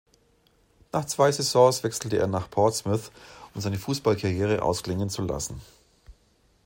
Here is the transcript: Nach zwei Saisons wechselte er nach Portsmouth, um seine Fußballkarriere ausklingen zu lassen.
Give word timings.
Nach 0.91 1.05
zwei 1.05 1.31
Saisons 1.31 1.83
wechselte 1.83 2.17
er 2.17 2.25
nach 2.25 2.49
Portsmouth, 2.49 3.11
um 3.53 3.61
seine 3.61 3.77
Fußballkarriere 3.77 4.63
ausklingen 4.63 5.11
zu 5.11 5.21
lassen. 5.21 5.61